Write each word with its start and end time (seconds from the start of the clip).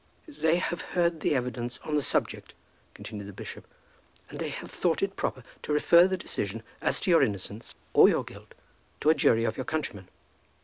"They 0.27 0.55
have 0.55 0.81
heard 0.97 1.19
the 1.19 1.35
evidence 1.35 1.77
on 1.83 1.93
the 1.93 2.01
subject," 2.01 2.55
continued 2.95 3.27
the 3.27 3.33
bishop, 3.33 3.67
"and 4.31 4.39
they 4.39 4.49
have 4.49 4.71
thought 4.71 5.03
it 5.03 5.15
proper 5.15 5.43
to 5.61 5.71
refer 5.71 6.07
the 6.07 6.17
decision 6.17 6.63
as 6.81 6.99
to 7.01 7.11
your 7.11 7.21
innocence 7.21 7.75
or 7.93 8.09
your 8.09 8.23
guilt 8.23 8.55
to 9.01 9.11
a 9.11 9.13
jury 9.13 9.43
of 9.45 9.57
your 9.57 9.65
countrymen." 9.65 10.07